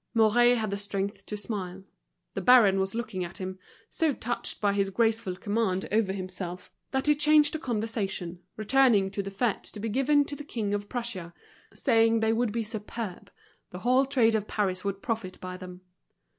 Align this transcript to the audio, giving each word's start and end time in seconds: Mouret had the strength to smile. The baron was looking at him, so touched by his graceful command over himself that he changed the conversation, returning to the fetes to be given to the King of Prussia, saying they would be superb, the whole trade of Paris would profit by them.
Mouret 0.15 0.55
had 0.57 0.71
the 0.71 0.79
strength 0.79 1.27
to 1.27 1.37
smile. 1.37 1.83
The 2.33 2.41
baron 2.41 2.79
was 2.79 2.95
looking 2.95 3.23
at 3.23 3.37
him, 3.37 3.59
so 3.87 4.13
touched 4.15 4.59
by 4.59 4.73
his 4.73 4.89
graceful 4.89 5.35
command 5.35 5.87
over 5.91 6.11
himself 6.11 6.71
that 6.89 7.05
he 7.05 7.13
changed 7.13 7.53
the 7.53 7.59
conversation, 7.59 8.39
returning 8.57 9.11
to 9.11 9.21
the 9.21 9.29
fetes 9.29 9.69
to 9.73 9.79
be 9.79 9.89
given 9.89 10.25
to 10.25 10.35
the 10.35 10.43
King 10.43 10.73
of 10.73 10.89
Prussia, 10.89 11.35
saying 11.75 12.19
they 12.19 12.33
would 12.33 12.51
be 12.51 12.63
superb, 12.63 13.29
the 13.69 13.79
whole 13.85 14.07
trade 14.07 14.33
of 14.33 14.47
Paris 14.47 14.83
would 14.83 15.03
profit 15.03 15.39
by 15.39 15.55
them. 15.55 15.81